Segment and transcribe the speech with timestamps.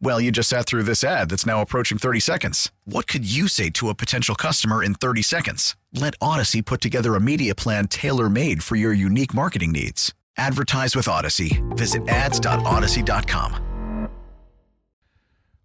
[0.00, 2.70] Well, you just sat through this ad that's now approaching 30 seconds.
[2.84, 5.76] What could you say to a potential customer in 30 seconds?
[5.92, 10.12] Let Audacy put together a media plan tailor made for your unique marketing needs.
[10.36, 11.62] Advertise with Audacy.
[11.76, 13.64] Visit ads.audacy.com.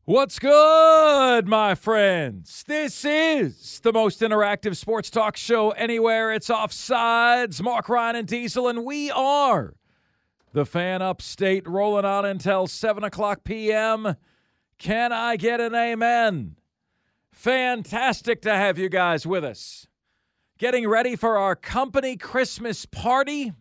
[0.05, 2.63] What's good, my friends?
[2.67, 6.33] This is the most interactive sports talk show anywhere.
[6.33, 9.75] It's Offsides, Mark Ryan and Diesel, and we are
[10.53, 14.15] the fan upstate rolling on until 7 o'clock p.m.
[14.77, 16.55] Can I get an amen?
[17.31, 19.87] Fantastic to have you guys with us.
[20.57, 23.53] Getting ready for our company Christmas party.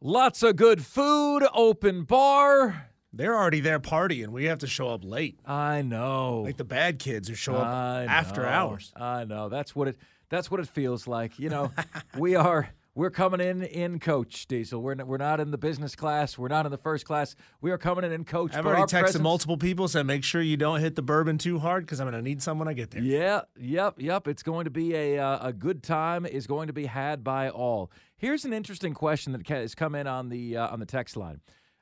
[0.00, 2.86] Lots of good food, open bar.
[3.12, 4.28] They're already there partying.
[4.28, 5.38] We have to show up late.
[5.44, 6.42] I know.
[6.46, 8.48] Like the bad kids who show up I after know.
[8.48, 8.92] hours.
[8.96, 9.48] I know.
[9.48, 9.98] That's what it
[10.30, 11.38] that's what it feels like.
[11.38, 11.72] You know,
[12.16, 12.70] we are
[13.00, 14.82] we're coming in in coach Diesel.
[14.82, 16.36] We're not, we're not in the business class.
[16.36, 17.34] We're not in the first class.
[17.62, 18.54] We are coming in in coach.
[18.54, 21.58] I've already texted presence- multiple people said make sure you don't hit the bourbon too
[21.58, 23.00] hard because I'm going to need some when I get there.
[23.00, 24.28] Yeah, yep, yep.
[24.28, 26.26] It's going to be a uh, a good time.
[26.26, 27.90] Is going to be had by all.
[28.18, 31.40] Here's an interesting question that has come in on the uh, on the text line.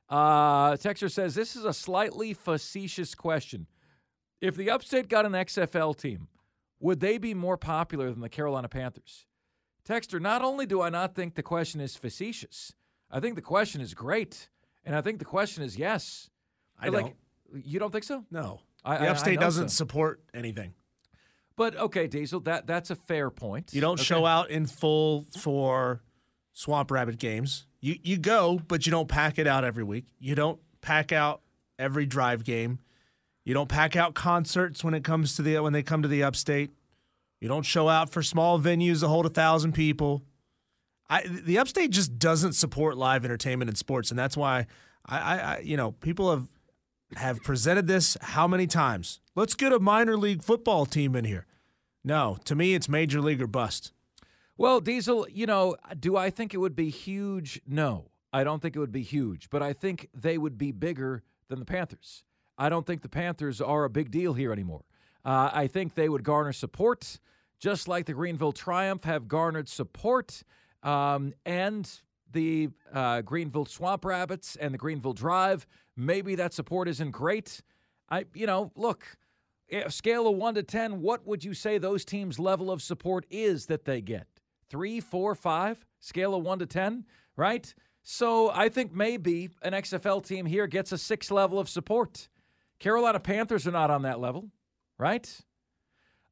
[0.09, 3.67] Uh, texter says this is a slightly facetious question.
[4.41, 6.29] If the Upstate got an XFL team,
[6.79, 9.27] would they be more popular than the Carolina Panthers?
[9.89, 12.75] Texter, not only do I not think the question is facetious,
[13.11, 14.49] I think the question is great,
[14.85, 16.29] and I think the question is yes.
[16.79, 17.65] I Like, don't.
[17.67, 18.25] You don't think so?
[18.31, 18.61] No.
[18.85, 19.77] I- the I- I upstate doesn't so.
[19.77, 20.75] support anything.
[21.57, 23.73] But okay, Diesel, that that's a fair point.
[23.75, 24.05] You don't Okay.
[24.05, 26.03] show out in full for
[26.53, 27.67] Swamp Rabbit games.
[27.81, 30.07] You you go, but you don't pack it out every week.
[30.21, 31.41] You don't pack out
[31.79, 32.79] every drive game.
[33.45, 36.23] You don't pack out concerts when it comes to the when they come to the
[36.23, 36.71] upstate.
[37.41, 40.25] You don't show out for small venues that hold a thousand people.
[41.09, 44.67] I the upstate just doesn't support live entertainment and sports, and that's why
[45.07, 46.49] I, I, I you know people have
[47.17, 49.21] have presented this how many times?
[49.35, 51.47] Let's get a minor league football team in here.
[52.05, 53.93] No, to me it's major league or bust.
[54.57, 57.63] Well, Diesel, you know, do I think it would be huge?
[57.67, 61.23] No, I don't think it would be huge, but I think they would be bigger
[61.49, 62.25] than the Panthers.
[62.59, 64.83] I don't think the Panthers are a big deal here anymore.
[65.29, 67.21] Uh, I think they would garner support,
[67.61, 70.43] just like the Greenville Triumph have garnered support,
[70.83, 71.87] um, and
[72.33, 75.67] the uh, Greenville Swamp Rabbits and the Greenville Drive.
[75.95, 77.61] Maybe that support isn't great.
[78.09, 79.05] I, you know, look,
[79.89, 83.67] scale of one to 10, what would you say those teams' level of support is
[83.67, 84.27] that they get?
[84.71, 85.85] Three, four, five?
[86.01, 87.05] Scale of one to 10,
[87.37, 87.75] right?
[88.03, 92.31] So I think maybe an XFL team here gets a six level of support.
[92.79, 94.49] Carolina Panthers are not on that level,
[94.99, 95.41] right?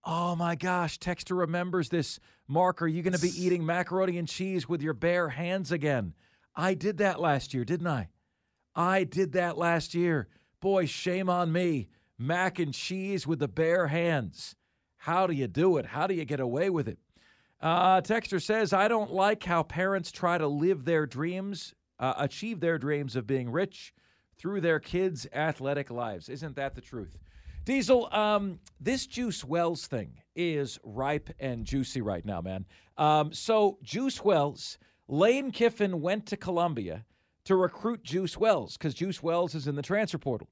[0.04, 2.20] Oh my gosh, Texter remembers this.
[2.46, 6.14] Mark, are you going to be eating macaroni and cheese with your bare hands again?
[6.54, 8.08] I did that last year, didn't I?
[8.74, 10.28] I did that last year.
[10.60, 11.88] Boy, shame on me.
[12.18, 14.54] Mac and cheese with the bare hands.
[14.96, 15.86] How do you do it?
[15.86, 16.98] How do you get away with it?
[17.60, 22.60] Uh, Texter says, I don't like how parents try to live their dreams, uh, achieve
[22.60, 23.92] their dreams of being rich
[24.36, 26.28] through their kids' athletic lives.
[26.28, 27.18] Isn't that the truth?
[27.66, 32.64] Diesel, um, this Juice Wells thing is ripe and juicy right now, man.
[32.96, 34.78] Um, so, Juice Wells,
[35.08, 37.04] Lane Kiffin went to Columbia
[37.44, 40.48] to recruit Juice Wells because Juice Wells is in the transfer portal.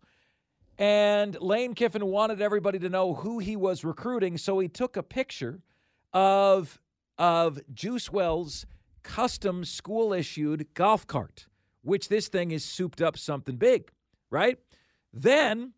[0.76, 5.02] And Lane Kiffin wanted everybody to know who he was recruiting, so he took a
[5.02, 5.60] picture
[6.12, 6.80] of
[7.16, 8.66] of Juice Wells'
[9.04, 11.46] custom school issued golf cart,
[11.82, 13.92] which this thing is souped up something big,
[14.30, 14.58] right?
[15.12, 15.74] Then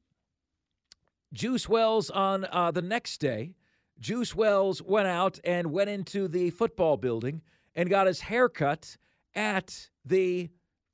[1.37, 3.57] Juice Wells on uh, the next day,
[4.01, 7.43] Juice Wells went out and went into the football building
[7.75, 8.97] and got his haircut
[9.35, 10.49] at the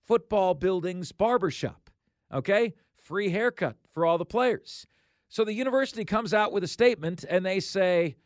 [0.05, 1.91] football building's barbershop.
[2.35, 2.75] Okay?
[2.97, 4.85] Free haircut for all the players.
[5.29, 8.17] So the university comes out with a statement and they say,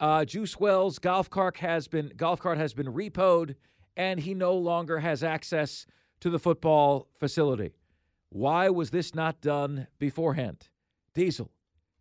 [0.00, 3.54] Uh, Juice Wells' golf cart has been golf cart has been repoed,
[3.98, 5.84] and he no longer has access
[6.20, 7.74] to the football facility.
[8.30, 10.70] Why was this not done beforehand?
[11.14, 11.50] Diesel,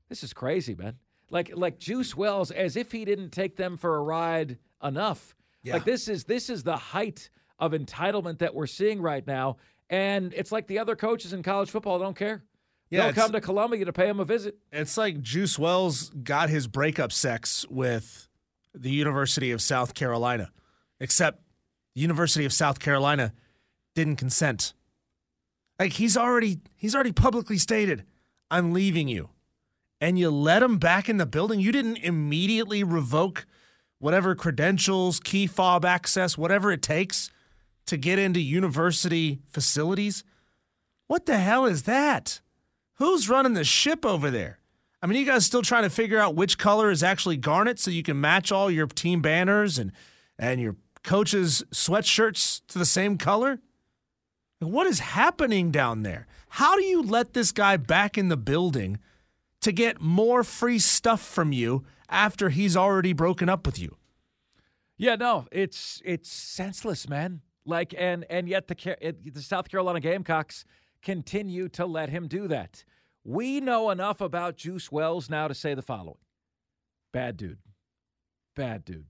[0.10, 0.96] this is crazy, man.
[1.30, 5.36] Like like Juice Wells, as if he didn't take them for a ride enough.
[5.64, 5.74] Yeah.
[5.74, 9.58] Like this is this is the height of entitlement that we're seeing right now,
[9.90, 12.44] and it's like the other coaches in college football don't care.
[12.92, 14.58] Yeah, They'll come to Columbia to pay him a visit.
[14.72, 18.28] It's like Juice Wells got his breakup sex with
[18.76, 20.52] the University of South Carolina,
[21.00, 21.42] except
[21.96, 23.34] the University of South Carolina
[23.96, 24.74] didn't consent.
[25.80, 28.06] Like he's already he's already publicly stated,
[28.52, 29.30] "I'm leaving you,"
[30.02, 31.60] and you let him back in the building.
[31.60, 33.46] You didn't immediately revoke
[34.00, 37.32] whatever credentials, key fob access, whatever it takes
[37.86, 40.24] to get into university facilities.
[41.08, 42.42] What the hell is that?
[42.96, 44.60] Who's running the ship over there?
[45.02, 47.92] I mean, you guys still trying to figure out which color is actually garnet so
[47.92, 49.92] you can match all your team banners and
[50.38, 53.60] and your coaches' sweatshirts to the same color?
[54.60, 56.28] What is happening down there?
[56.50, 59.00] How do you let this guy back in the building
[59.62, 63.98] to get more free stuff from you after he's already broken up with you?
[64.98, 67.42] Yeah, no, it's it's senseless, man.
[67.66, 70.66] Like, and and yet the the South Carolina Gamecocks
[71.02, 72.84] continue to let him do that.
[73.24, 76.20] We know enough about Juice Wells now to say the following:
[77.12, 77.60] bad dude,
[78.56, 79.08] bad dude.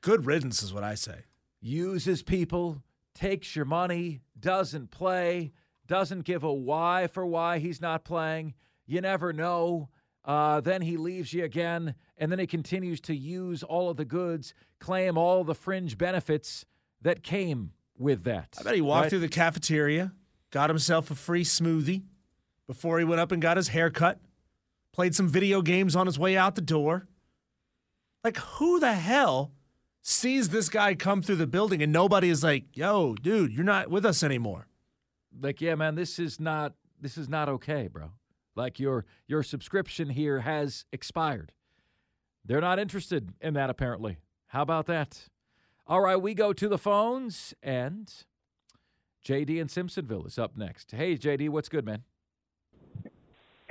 [0.00, 1.24] Good riddance is what I say.
[1.60, 2.82] Uses people,
[3.14, 5.52] takes your money, doesn't play,
[5.86, 8.54] doesn't give a why for why he's not playing.
[8.86, 9.88] You never know.
[10.24, 14.04] Uh, then he leaves you again, and then he continues to use all of the
[14.04, 16.64] goods, claim all the fringe benefits
[17.02, 18.56] that came with that.
[18.58, 19.10] I bet he walked right?
[19.10, 20.12] through the cafeteria,
[20.50, 22.04] got himself a free smoothie
[22.66, 24.18] before he went up and got his hair cut,
[24.92, 27.06] played some video games on his way out the door.
[28.22, 29.52] Like, who the hell
[30.00, 33.90] sees this guy come through the building and nobody is like, yo, dude, you're not
[33.90, 34.68] with us anymore?
[35.40, 38.10] like yeah man this is not this is not okay bro
[38.56, 41.52] like your your subscription here has expired
[42.44, 44.18] they're not interested in that apparently
[44.48, 45.28] how about that
[45.86, 48.24] all right we go to the phones and
[49.24, 52.04] jd in simpsonville is up next hey jd what's good man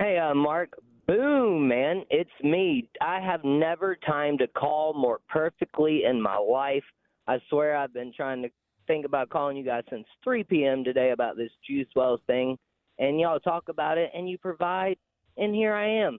[0.00, 0.70] Hey, uh, Mark.
[1.06, 2.02] Boom, man.
[2.10, 2.88] It's me.
[3.00, 6.82] I have never timed a call more perfectly in my life.
[7.28, 8.48] I swear I've been trying to
[8.86, 10.82] think about calling you guys since 3 p.m.
[10.82, 12.58] today about this Juice Wells thing.
[12.98, 14.96] And y'all talk about it and you provide,
[15.36, 16.18] and here I am.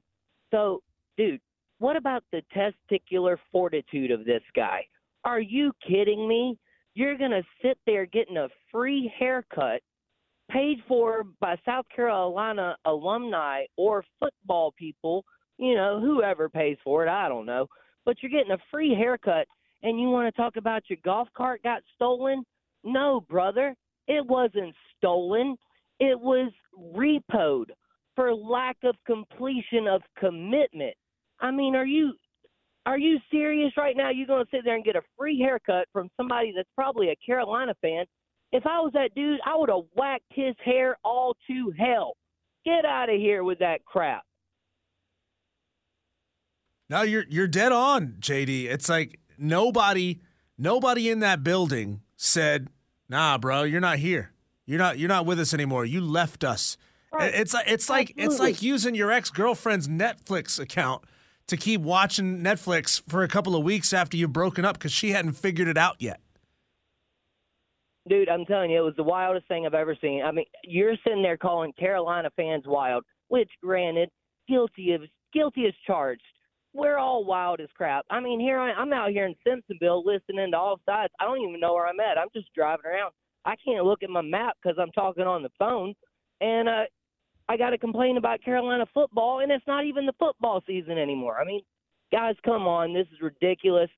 [0.51, 0.81] So,
[1.18, 1.39] dude,
[1.80, 4.86] what about the testicular fortitude of this guy?
[5.24, 6.57] Are you kidding me?
[6.94, 9.81] You're going to sit there getting a free haircut
[10.50, 15.25] paid for by South Carolina alumni or football people,
[15.57, 17.68] you know, whoever pays for it, I don't know.
[18.06, 19.48] But you're getting a free haircut
[19.83, 22.44] and you want to talk about your golf cart got stolen?
[22.83, 23.75] No, brother.
[24.07, 25.57] It wasn't stolen.
[26.00, 27.65] It was repoed
[28.15, 30.95] for lack of completion of commitment.
[31.39, 32.13] I mean, are you
[32.86, 34.09] are you serious right now?
[34.12, 37.15] You're going to sit there and get a free haircut from somebody that's probably a
[37.25, 38.06] Carolina fan
[38.56, 42.15] if I was that dude, I would have whacked his hair all to hell.
[42.65, 44.24] Get out of here with that crap.
[46.89, 48.65] No, you're you're dead on, JD.
[48.65, 50.21] It's like nobody
[50.57, 52.69] nobody in that building said,
[53.10, 54.31] "Nah, bro, you're not here.
[54.65, 55.86] You're not you're not with us anymore.
[55.86, 56.77] You left us."
[57.12, 57.34] Right.
[57.34, 61.03] It's like it's like it's like using your ex-girlfriend's Netflix account
[61.48, 65.12] to keep watching Netflix for a couple of weeks after you've broken up cuz she
[65.12, 66.19] hadn't figured it out yet.
[68.07, 70.22] Dude, I'm telling you, it was the wildest thing I've ever seen.
[70.24, 74.10] I mean, you're sitting there calling Carolina fans wild, which, granted,
[74.48, 75.01] guilty of
[75.34, 76.22] guilty as charged.
[76.74, 78.05] We're all wild as crap.
[78.12, 81.13] I mean, here I, I'm out here in Simpsonville listening to all sides.
[81.19, 82.17] I don't even know where I'm at.
[82.17, 83.13] I'm just driving around.
[83.45, 85.93] I can't look at my map because I'm talking on the phone,
[86.41, 86.83] and uh,
[87.47, 91.39] I got to complain about Carolina football, and it's not even the football season anymore.
[91.39, 91.61] I mean,
[92.11, 93.89] guys, come on, this is ridiculous.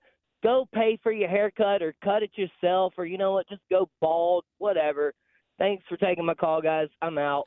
[0.44, 3.90] Go pay for your haircut or cut it yourself, or you know what, just go
[4.02, 5.14] bald, whatever.
[5.58, 6.90] Thanks for taking my call, guys.
[7.02, 7.46] I'm out.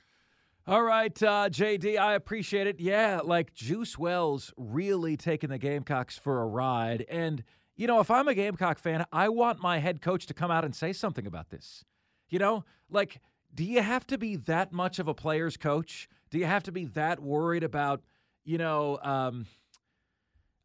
[0.67, 2.81] All right, uh, JD, I appreciate it.
[2.81, 7.05] Yeah, like Juice Wells really taking the Gamecocks for a ride.
[7.09, 7.45] And,
[7.81, 10.67] you know, if I'm a Gamecock fan, I want my head coach to come out
[10.67, 11.83] and say something about this.
[12.29, 13.23] You know, like,
[13.55, 16.07] do you have to be that much of a player's coach?
[16.29, 18.03] Do you have to be that worried about,
[18.45, 19.47] you know, um,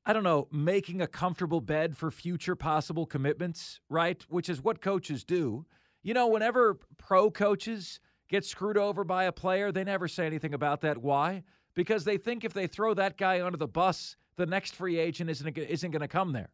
[0.05, 4.21] I don't know, making a comfortable bed for future possible commitments, right?
[4.27, 5.65] Which is what coaches do.
[6.03, 10.53] You know, whenever pro coaches get screwed over by a player, they never say anything
[10.53, 10.97] about that.
[10.97, 11.43] Why?
[11.75, 15.29] Because they think if they throw that guy under the bus, the next free agent
[15.29, 16.49] isn't isn't going to come there.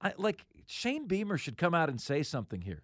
[0.00, 2.82] I, like Shane Beamer should come out and say something here.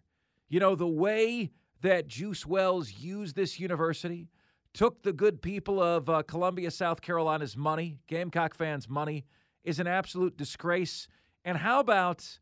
[0.49, 1.51] You know the way
[1.83, 4.29] that Juice Wells used this university,
[4.73, 9.25] took the good people of uh, Columbia, South Carolina's money, Gamecock fans' money,
[9.65, 11.09] is an absolute disgrace.
[11.45, 12.39] And how about,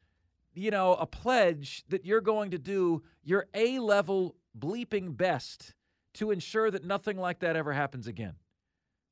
[0.54, 5.74] you know, a pledge that you're going to do your A level bleeping best
[6.14, 8.34] to ensure that nothing like that ever happens again?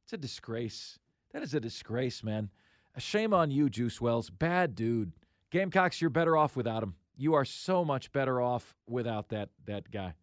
[0.04, 0.98] It's a disgrace.
[1.32, 2.50] That is a disgrace, man.
[2.94, 4.30] A shame on you, Juice Wells.
[4.30, 5.12] Bad dude.
[5.52, 6.94] Gamecocks, you're better off without him.
[7.14, 10.14] You are so much better off without that that guy.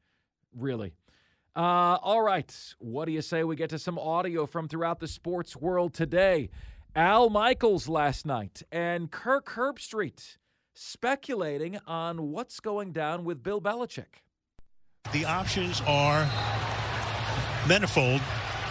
[0.58, 0.96] Really.
[1.56, 2.52] Uh, all right.
[2.80, 6.50] What do you say we get to some audio from throughout the sports world today?
[6.96, 10.38] Al Michaels last night and Kirk Herbstreit
[10.74, 14.24] speculating on what's going down with Bill Belichick.
[15.14, 16.28] The options are
[17.68, 18.22] manifold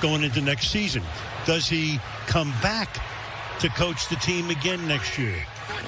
[0.00, 1.04] going into next season.
[1.46, 3.00] Does he come back
[3.60, 5.44] to coach the team again next year?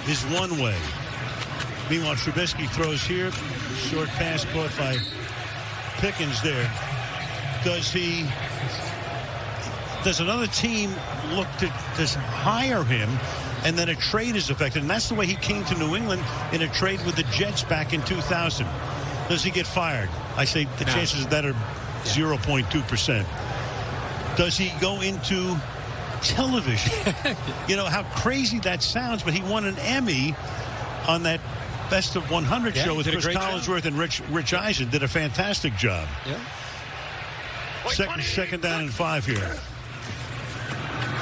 [0.09, 0.76] Is one way.
[1.90, 3.30] Meanwhile, Trubisky throws here.
[3.76, 4.97] Short pass caught by
[5.99, 6.71] Pickens there.
[7.64, 8.26] Does he
[10.04, 10.90] does another team
[11.35, 13.11] look to, to hire him
[13.64, 14.80] and then a trade is affected?
[14.83, 17.62] And that's the way he came to New England in a trade with the Jets
[17.64, 18.66] back in 2000.
[19.28, 20.09] Does he get fired?
[20.37, 20.92] I say the no.
[20.92, 21.54] chances of that are
[22.04, 23.26] 0.2%.
[24.37, 25.57] Does he go into
[26.23, 27.15] television?
[27.69, 30.35] you know how crazy that sounds, but he won an Emmy
[31.09, 31.41] on that
[31.91, 33.87] Best of 100 yeah, show with Chris Collinsworth job.
[33.87, 34.91] and Rich Rich Eisen.
[34.91, 36.07] Did a fantastic job.
[36.25, 36.39] Yeah.
[37.89, 39.59] Second, second down and five here.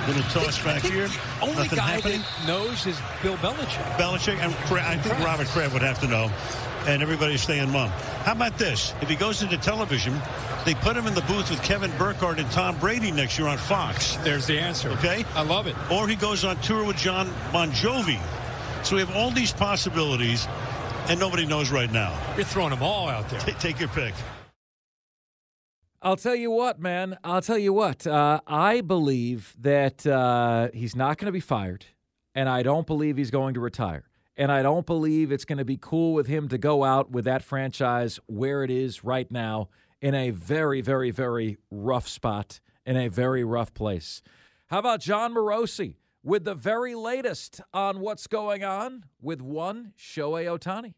[0.06, 1.08] Little toss back here.
[1.40, 2.20] Only Nothing guy happening.
[2.20, 3.96] that knows is Bill Belichick.
[3.96, 6.30] Belichick and I think Robert Kraft would have to know.
[6.88, 7.90] And everybody's staying mum.
[8.24, 8.94] How about this?
[9.02, 10.18] If he goes into television,
[10.64, 13.58] they put him in the booth with Kevin Burkhardt and Tom Brady next year on
[13.58, 14.16] Fox.
[14.24, 14.88] There's the answer.
[14.92, 15.24] Okay?
[15.34, 15.76] I love it.
[15.92, 18.18] Or he goes on tour with John Bon Jovi.
[18.84, 20.48] So we have all these possibilities,
[21.08, 22.18] and nobody knows right now.
[22.36, 23.40] You're throwing them all out there.
[23.40, 24.14] take your pick.
[26.00, 27.18] I'll tell you what, man.
[27.22, 28.06] I'll tell you what.
[28.06, 31.84] Uh, I believe that uh, he's not going to be fired,
[32.34, 34.07] and I don't believe he's going to retire.
[34.38, 37.24] And I don't believe it's going to be cool with him to go out with
[37.24, 39.68] that franchise where it is right now
[40.00, 44.22] in a very, very, very rough spot, in a very rough place.
[44.68, 50.46] How about Jon Morosi with the very latest on what's going on with one Shohei
[50.46, 50.94] Ohtani?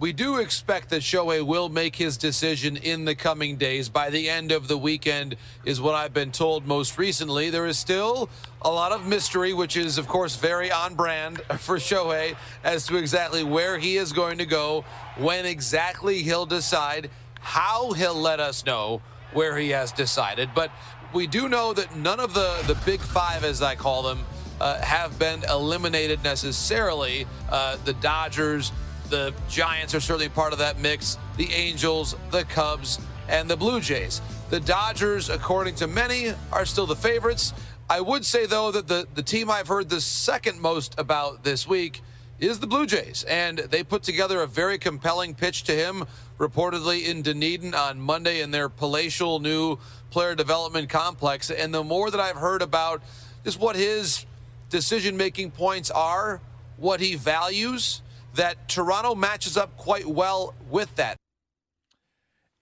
[0.00, 3.88] We do expect that Shohei will make his decision in the coming days.
[3.88, 7.50] By the end of the weekend, is what I've been told most recently.
[7.50, 8.30] There is still
[8.62, 12.96] a lot of mystery, which is, of course, very on brand for Shohei as to
[12.96, 14.84] exactly where he is going to go,
[15.16, 19.02] when exactly he'll decide, how he'll let us know
[19.32, 20.50] where he has decided.
[20.54, 20.70] But
[21.12, 24.20] we do know that none of the, the big five, as I call them,
[24.60, 27.26] uh, have been eliminated necessarily.
[27.48, 28.70] Uh, the Dodgers,
[29.10, 32.98] the Giants are certainly part of that mix, the Angels, the Cubs,
[33.28, 34.20] and the Blue Jays.
[34.50, 37.52] The Dodgers, according to many, are still the favorites.
[37.90, 41.66] I would say, though, that the, the team I've heard the second most about this
[41.66, 42.02] week
[42.38, 43.24] is the Blue Jays.
[43.28, 46.04] And they put together a very compelling pitch to him,
[46.38, 49.78] reportedly in Dunedin on Monday in their palatial new
[50.10, 51.50] player development complex.
[51.50, 53.02] And the more that I've heard about
[53.44, 54.24] just what his
[54.70, 56.40] decision making points are,
[56.76, 58.02] what he values,
[58.38, 61.16] that Toronto matches up quite well with that.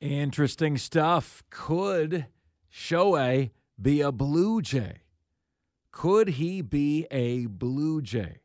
[0.00, 1.42] Interesting stuff.
[1.50, 2.26] Could
[2.72, 5.02] Shohei be a Blue Jay?
[5.92, 8.38] Could he be a Blue Jay?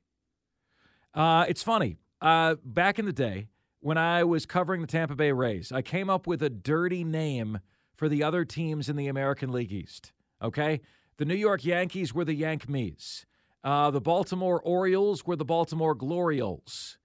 [1.14, 1.98] Uh, it's funny.
[2.22, 3.48] Uh, back in the day,
[3.80, 7.60] when I was covering the Tampa Bay Rays, I came up with a dirty name
[7.96, 10.12] for the other teams in the American League East.
[10.42, 10.82] Okay?
[11.18, 13.26] The New York Yankees were the Yankees.
[13.64, 16.98] Uh, the Baltimore Orioles were the Baltimore Glorioles.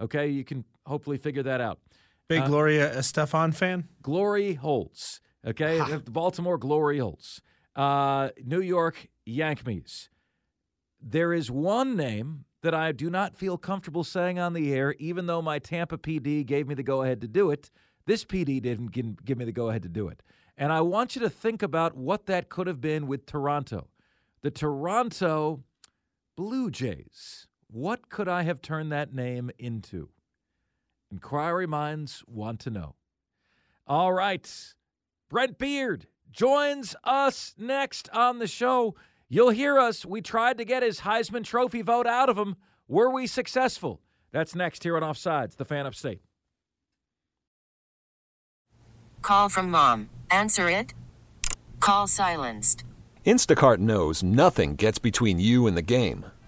[0.00, 1.78] Okay, you can hopefully figure that out.
[2.28, 3.88] Big uh, Gloria Estefan fan?
[4.02, 5.20] Glory Holes.
[5.46, 7.40] Okay, the Baltimore Glory Holes.
[7.76, 10.08] Uh, New York Yankees.
[11.00, 15.26] There is one name that I do not feel comfortable saying on the air, even
[15.26, 17.70] though my Tampa PD gave me the go ahead to do it.
[18.06, 18.92] This PD didn't
[19.24, 20.22] give me the go ahead to do it.
[20.56, 23.88] And I want you to think about what that could have been with Toronto.
[24.42, 25.62] The Toronto
[26.36, 27.48] Blue Jays.
[27.68, 30.10] What could I have turned that name into?
[31.10, 32.94] Inquiry minds want to know.
[33.86, 34.48] All right.
[35.28, 38.94] Brent Beard joins us next on the show.
[39.28, 40.04] You'll hear us.
[40.04, 42.56] We tried to get his Heisman Trophy vote out of him.
[42.88, 44.00] Were we successful?
[44.32, 46.20] That's next here on Offsides, the fan upstate.
[49.22, 50.10] Call from mom.
[50.30, 50.92] Answer it.
[51.80, 52.84] Call silenced.
[53.24, 56.26] Instacart knows nothing gets between you and the game.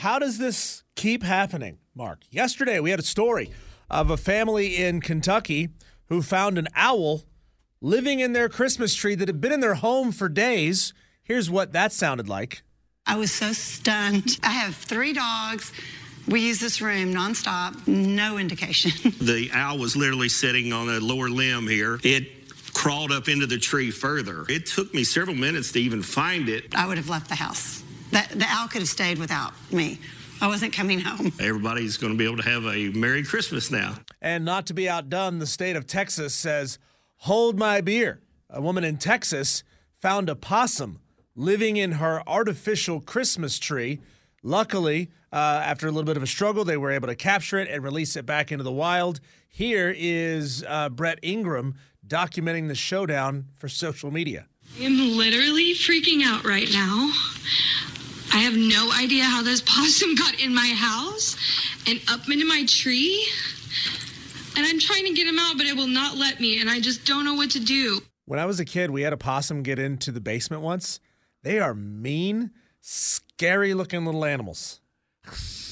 [0.00, 2.20] How does this keep happening, Mark?
[2.30, 3.50] Yesterday, we had a story
[3.88, 5.70] of a family in Kentucky
[6.10, 7.22] who found an owl
[7.80, 10.92] living in their Christmas tree that had been in their home for days.
[11.22, 12.60] Here's what that sounded like.
[13.06, 14.38] I was so stunned.
[14.42, 15.72] I have three dogs.
[16.28, 19.14] We use this room nonstop, no indication.
[19.18, 22.00] The owl was literally sitting on a lower limb here.
[22.02, 24.44] It crawled up into the tree further.
[24.50, 26.74] It took me several minutes to even find it.
[26.74, 27.82] I would have left the house.
[28.16, 29.98] The, the owl could have stayed without me.
[30.40, 31.32] I wasn't coming home.
[31.38, 33.96] Everybody's going to be able to have a Merry Christmas now.
[34.22, 36.78] And not to be outdone, the state of Texas says,
[37.16, 38.22] Hold my beer.
[38.48, 39.64] A woman in Texas
[39.98, 41.00] found a possum
[41.34, 44.00] living in her artificial Christmas tree.
[44.42, 47.68] Luckily, uh, after a little bit of a struggle, they were able to capture it
[47.68, 49.20] and release it back into the wild.
[49.46, 51.74] Here is uh, Brett Ingram
[52.06, 54.46] documenting the showdown for social media.
[54.80, 57.12] I'm literally freaking out right now.
[58.32, 61.36] I have no idea how this possum got in my house
[61.86, 63.26] and up into my tree.
[64.56, 66.60] And I'm trying to get him out, but it will not let me.
[66.60, 68.00] And I just don't know what to do.
[68.24, 70.98] When I was a kid, we had a possum get into the basement once.
[71.42, 74.80] They are mean, scary looking little animals.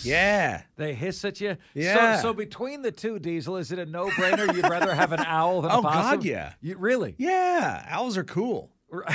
[0.02, 0.62] Yeah.
[0.76, 1.56] They hiss at you.
[1.72, 2.16] Yeah.
[2.16, 4.54] So, so between the two, Diesel, is it a no-brainer?
[4.54, 6.18] You'd rather have an owl than a Oh, possum?
[6.18, 6.52] God, yeah.
[6.60, 7.14] You, really?
[7.18, 7.84] Yeah.
[7.88, 8.70] Owls are cool.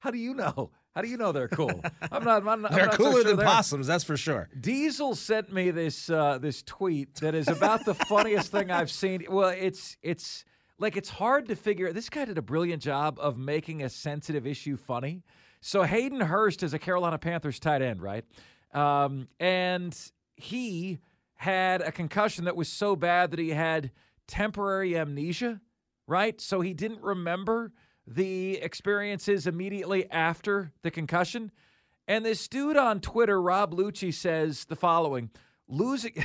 [0.00, 0.70] How do you know?
[0.94, 1.82] How do you know they're cool?
[2.12, 2.46] I'm not.
[2.46, 3.46] I'm not They're I'm not so cooler sure than they are.
[3.46, 4.48] possums, that's for sure.
[4.60, 9.24] Diesel sent me this uh, this tweet that is about the funniest thing I've seen.
[9.28, 10.44] Well, it's it's
[10.78, 11.92] like it's hard to figure.
[11.92, 15.22] This guy did a brilliant job of making a sensitive issue funny.
[15.60, 18.24] So Hayden Hurst is a Carolina Panthers tight end, right?
[18.72, 19.96] Um, and
[20.36, 20.98] he
[21.36, 23.90] had a concussion that was so bad that he had
[24.26, 25.60] temporary amnesia,
[26.06, 26.40] right?
[26.40, 27.72] So he didn't remember
[28.06, 31.50] the experiences immediately after the concussion.
[32.06, 35.30] And this dude on Twitter, Rob Lucci, says the following
[35.68, 36.12] losing.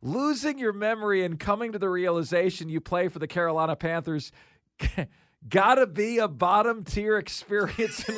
[0.00, 4.30] Losing your memory and coming to the realization you play for the Carolina Panthers
[5.48, 8.16] gotta be a bottom tier experience in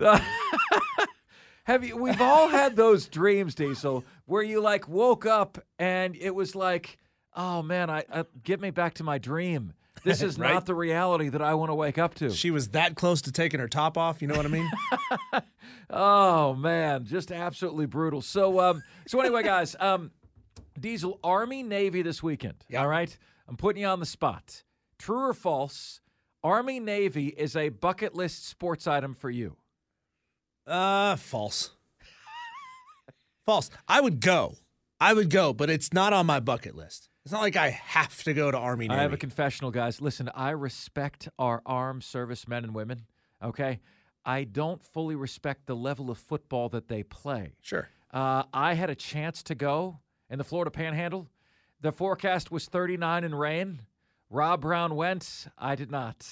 [0.00, 0.22] life.
[1.64, 1.96] Have you?
[1.96, 6.98] We've all had those dreams, Diesel, where you like woke up and it was like,
[7.34, 9.74] oh man, I, I get me back to my dream.
[10.02, 10.52] This is Right?
[10.52, 12.30] not the reality that I want to wake up to.
[12.30, 14.20] She was that close to taking her top off.
[14.20, 14.70] You know what I mean?
[15.90, 18.20] Oh man, just absolutely brutal.
[18.22, 20.10] So, um, so anyway, guys, um,
[20.78, 22.54] Diesel Army Navy this weekend.
[22.76, 23.16] All right,
[23.48, 24.62] I'm putting you on the spot.
[24.98, 26.00] True or false?
[26.42, 29.56] Army Navy is a bucket list sports item for you.
[30.66, 31.70] uh, false.
[33.46, 33.70] false.
[33.88, 34.56] I would go.
[35.00, 37.08] I would go, but it's not on my bucket list.
[37.24, 38.98] It's not like I have to go to Army Navy.
[38.98, 40.02] I have a confessional, guys.
[40.02, 43.06] Listen, I respect our armed service men and women.
[43.42, 43.80] Okay,
[44.26, 47.54] I don't fully respect the level of football that they play.
[47.62, 47.88] Sure.
[48.12, 51.28] Uh, I had a chance to go in the Florida Panhandle.
[51.80, 53.80] The forecast was 39 and rain.
[54.28, 55.46] Rob Brown went.
[55.56, 56.26] I did not.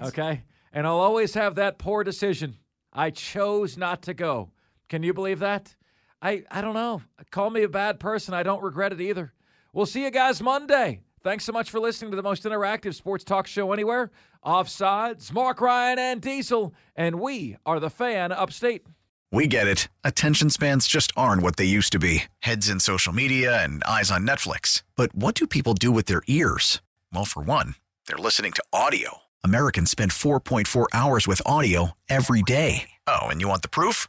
[0.00, 0.42] Okay.
[0.72, 2.56] And I'll always have that poor decision.
[2.92, 4.50] I chose not to go.
[4.88, 5.74] Can you believe that?
[6.22, 7.02] I, I don't know.
[7.30, 8.34] Call me a bad person.
[8.34, 9.32] I don't regret it either.
[9.72, 11.02] We'll see you guys Monday.
[11.22, 14.10] Thanks so much for listening to the most interactive sports talk show anywhere.
[14.44, 18.86] Offsides, Mark Ryan and Diesel, and we are the fan upstate.
[19.30, 19.86] We get it.
[20.02, 24.10] Attention spans just aren't what they used to be heads in social media and eyes
[24.10, 24.82] on Netflix.
[24.96, 26.80] But what do people do with their ears?
[27.12, 29.18] Well, for one, they're listening to audio.
[29.44, 32.90] Americans spend 4.4 hours with audio every day.
[33.06, 34.08] Oh, and you want the proof?